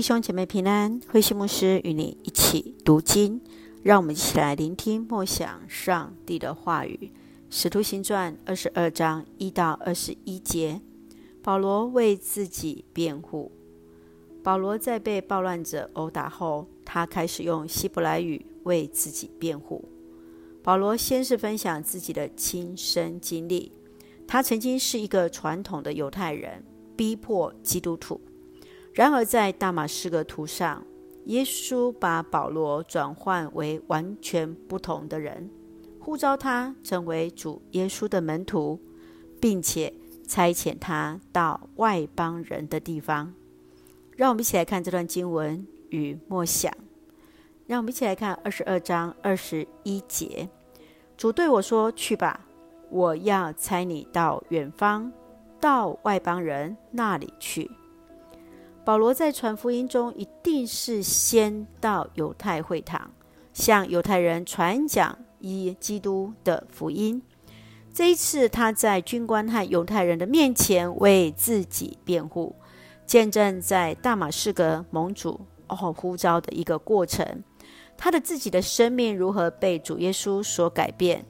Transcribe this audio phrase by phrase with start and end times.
[0.00, 3.38] 弟兄姐妹平安，慧馨牧师与你一起读经，
[3.82, 7.12] 让我们一起来聆听默想上帝的话语。
[7.50, 10.80] 使徒行传二十二章一到二十一节，
[11.42, 13.52] 保罗为自己辩护。
[14.42, 19.84] 保罗在被暴乱者殴打后，他开始用希伯来语为自己辩护。
[20.62, 23.70] 保罗先是分享自己的亲身经历，
[24.26, 26.64] 他曾经是一个传统的犹太人，
[26.96, 28.18] 逼迫基督徒。
[29.00, 30.84] 然而，在大马士革图上，
[31.24, 35.48] 耶稣把保罗转换为完全不同的人，
[35.98, 38.78] 呼召他成为主耶稣的门徒，
[39.40, 39.90] 并且
[40.28, 43.32] 差遣他到外邦人的地方。
[44.18, 46.70] 让我们一起来看这段经文与默想。
[47.66, 50.46] 让我们一起来看二十二章二十一节：
[51.16, 52.46] 主对我说：“去吧，
[52.90, 55.10] 我要差你到远方，
[55.58, 57.70] 到外邦人那里去。”
[58.84, 63.10] 保罗在传福音中，一定是先到犹太会堂，
[63.52, 67.22] 向犹太人传讲以基督的福音。
[67.92, 72.54] 这一次，他在军官和犹太人的面前为自己辩护，
[73.04, 77.44] 见证在大马士革蒙主哦呼召的一个过程，
[77.96, 81.24] 他的自己的生命如何被主耶稣所改变。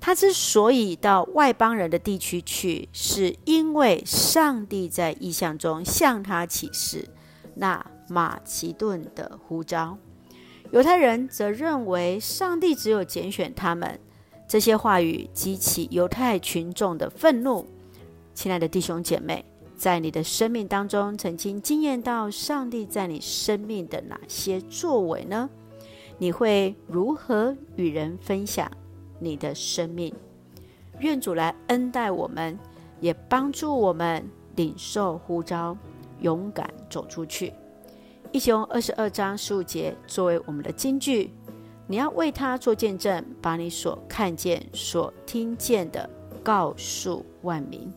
[0.00, 7.06] 他之所以到外邦人的地区去，是因为上帝在异象中向他启示
[7.54, 9.98] 那马其顿的呼召。
[10.72, 14.00] 犹太人则认为上帝只有拣选他们。
[14.48, 17.66] 这些话语激起犹太群众的愤怒。
[18.34, 19.44] 亲爱的弟兄姐妹，
[19.76, 25.48] 在你的生命当中，曾经经验到上帝在你生命的哪些作为呢？
[26.18, 28.68] 你会如何与人分享？
[29.20, 30.12] 你的生命，
[30.98, 32.58] 愿主来恩待我们，
[33.00, 34.24] 也帮助我们
[34.56, 35.76] 领受呼召，
[36.20, 37.52] 勇敢走出去。
[38.32, 41.30] 一起用二十二章十五节作为我们的金句，
[41.86, 46.08] 你要为他做见证，把你所看见、所听见的
[46.42, 47.92] 告诉万民。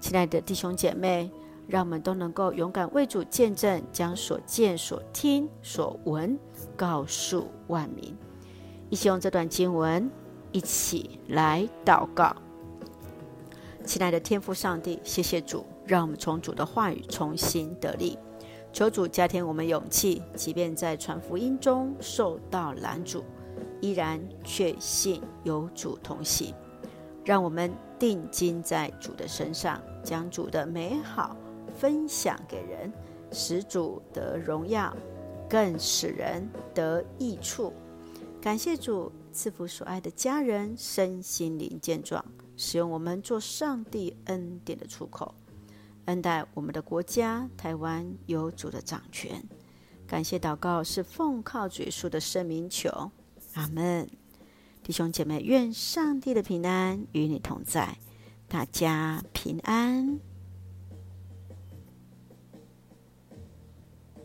[0.00, 1.30] 亲爱的弟兄姐妹，
[1.68, 6.38] 让我们都能够勇敢为主见证，将所见、所听、所闻
[6.74, 8.16] 告诉万民。
[8.88, 10.10] 一起用这段经文。
[10.52, 12.34] 一起来祷告，
[13.84, 18.18] 亲爱的天父上帝，谢谢主，让我们从主的话语重新得力。
[18.72, 23.24] 求主加添我们勇气，即便在传福音中受到拦阻，
[23.80, 26.54] 依然确信有主同行。
[27.24, 31.36] 让我们定睛在主的身上，将主的美好
[31.76, 32.92] 分享给人，
[33.30, 34.96] 使主得荣耀，
[35.48, 37.72] 更使人得益处。
[38.40, 42.24] 感谢主赐福所爱的家人身心灵健壮，
[42.56, 45.34] 使用我们做上帝恩典的出口，
[46.06, 49.42] 恩待我们的国家台湾有主的掌权。
[50.06, 53.10] 感谢祷告是奉靠主耶稣的圣名求，
[53.54, 54.08] 阿门。
[54.82, 57.98] 弟兄姐妹，愿上帝的平安与你同在，
[58.48, 60.29] 大家平安。